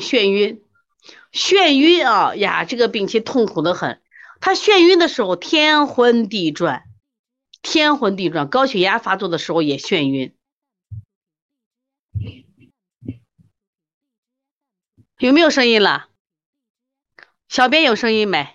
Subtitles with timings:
[0.00, 0.60] 眩晕，
[1.32, 4.00] 眩晕啊呀，这个病情痛苦的很。
[4.40, 6.82] 他眩晕的时候天昏地转，
[7.62, 10.34] 天昏地转，高血压发作的时候也眩晕。
[15.18, 16.08] 有没有声音了？
[17.48, 18.48] 小编有声音没？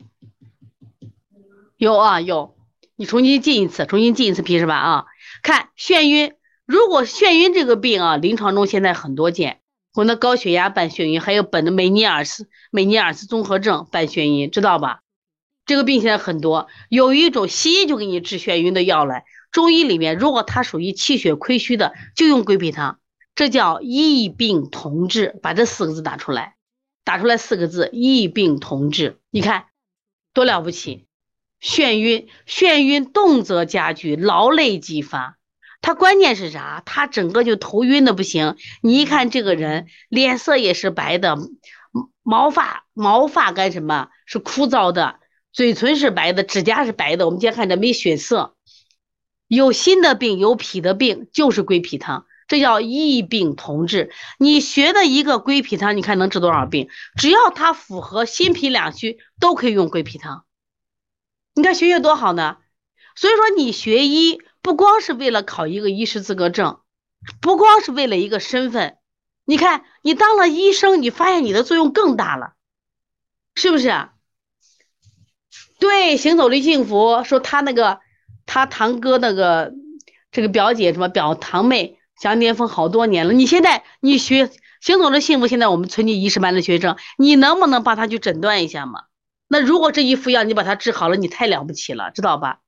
[1.77, 2.57] 有啊，有。
[2.97, 4.75] 你重新进一次，重新进一次皮是吧？
[4.75, 5.05] 啊，
[5.41, 6.35] 看眩晕，
[6.65, 9.61] 如果眩晕这个病啊，临床中现在很多见。
[9.93, 15.01] 我那高血压伴眩晕，还有本的梅尼尔斯梅尼尔斯综合症伴眩晕，知道吧？
[15.65, 22.99] 这个病现在很多，有一种西医就给你治眩晕的药来，中医里面如果它属于气血亏虚的，就用归脾汤，
[23.33, 25.39] 这叫异病同治。
[25.41, 26.55] 把这四个字打出来，
[27.03, 29.65] 打出来四个字，异病同治，你看
[30.33, 31.07] 多了不起！
[31.59, 35.38] 眩晕，眩晕动则加剧，劳累激发。
[35.81, 36.83] 他关键是啥？
[36.85, 38.57] 他整个就头晕的不行。
[38.81, 41.37] 你一看这个人，脸色也是白的，
[42.21, 44.09] 毛发毛发干什么？
[44.25, 45.19] 是枯燥的，
[45.53, 47.25] 嘴唇是白的，指甲是白的。
[47.25, 48.55] 我们今天看着没血色，
[49.47, 54.11] 有心的病，有脾的病，就是归脾汤，这叫异病同治。
[54.37, 56.89] 你学的一个归脾汤，你看能治多少病？
[57.15, 60.43] 只要它符合心脾两虚，都可以用归脾汤。
[61.55, 62.57] 你看学学多好呢。
[63.15, 64.41] 所以说你学医。
[64.61, 66.79] 不光是为了考一个医师资格证，
[67.41, 68.97] 不光是为了一个身份，
[69.45, 72.53] 你看你当了医生，你发现你的作用更大了，
[73.55, 74.13] 是不是啊？
[75.79, 77.99] 对，行走的幸福说他那个
[78.45, 79.73] 他堂哥那个
[80.31, 84.51] 这个表姐什么表堂妹祥巅峰好多年了，你现在你学
[84.81, 89.03] 行走的幸福，现在我们存进医师班的学生，你能不能帮他去诊断一下嘛？
[89.47, 92.59] 那如果这一副药你把它治好了，你太了不起了，知道吧？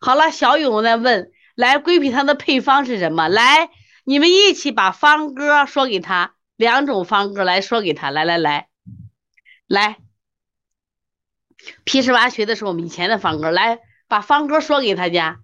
[0.00, 1.32] 好了，小勇在问。
[1.54, 3.28] 来，归脾汤的配方是什么？
[3.28, 3.70] 来，
[4.04, 8.10] 你们一起把方歌说给他，两种方歌来说给他。
[8.10, 8.68] 来来来，
[9.66, 9.98] 来，
[11.84, 15.40] 皮十八学的是我们以前的方歌，来把方歌说给他家，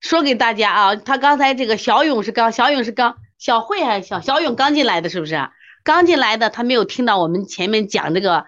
[0.00, 0.96] 说给大家啊。
[0.96, 5.48] 他刚才这个小勇是刚，小勇是刚，小慧还是小小勇刚进来的是不是？
[5.82, 8.44] 刚进来的他没有听到我们前面讲这个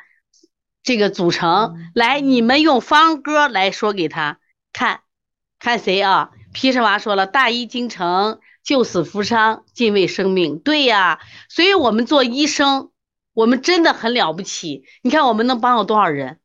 [0.82, 1.76] 这个组成。
[1.94, 4.38] 来，你们用方歌来说给他
[4.72, 5.00] 看，
[5.58, 6.30] 看谁啊？
[6.52, 12.90] 皮什娃说了：“大医精诚，救死扶伤，敬畏生命。”对呀，所以我们做医生，
[13.34, 14.84] 我们真的很了不起。
[15.02, 16.38] 你看，我们能帮到多少人？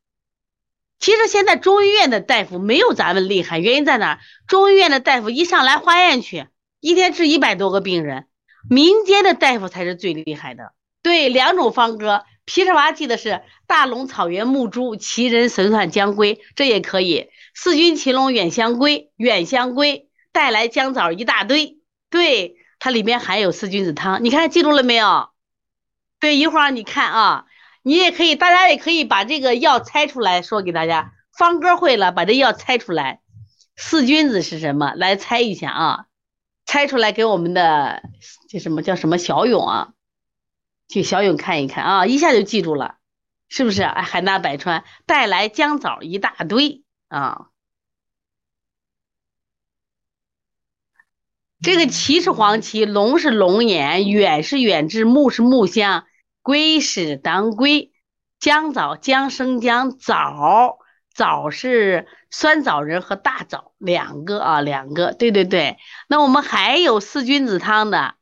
[0.99, 4.19] 其实现在中医院的大夫没有咱们厉害，原因在哪？
[4.47, 6.47] 中医院的大夫一上来化验去，
[6.79, 8.27] 一天治一百多个病人，
[8.69, 10.73] 民间的大夫才是最厉害的。
[11.01, 17.29] 对，两种方歌，皮什娃记得是大龙草原木珠，奇人神算将归，这也可以。
[17.55, 21.77] 四君骑龙远相归，远相归带来姜枣一大堆。
[22.09, 25.29] 对，它里面含有四君子汤，你看记住了没有？
[26.19, 27.45] 对，一会儿你看啊，
[27.81, 31.11] 你也可以，大家也可以把这个药猜出来说给大家。
[31.37, 33.21] 方哥会了，把这药猜出来。
[33.75, 34.93] 四君子是什么？
[34.95, 36.05] 来猜一下啊，
[36.65, 38.03] 猜出来给我们的
[38.49, 39.89] 这什么叫什么小勇啊？
[40.93, 42.97] 去小勇看一看啊，一下就记住了，
[43.49, 43.81] 是不是？
[43.81, 46.83] 哎，海纳百川，带来姜枣一大堆。
[47.07, 47.47] 啊，
[51.63, 56.05] 这个旗是黄芪，龙是龙眼，远是远志，木是木香，
[56.43, 57.91] 归是当归，
[58.39, 60.77] 姜枣姜生姜枣
[61.11, 65.79] 枣是酸枣仁和大枣两个啊，两个，对对对。
[66.07, 68.13] 那我们还有四君子汤的，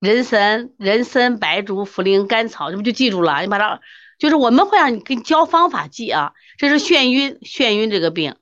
[0.00, 3.40] 人参、人参、白术、茯苓、甘草，这不就记住了？
[3.40, 3.80] 你把它。
[4.18, 8.36] 就是我们会让你给你教方法记啊，这是眩晕，眩晕这个病，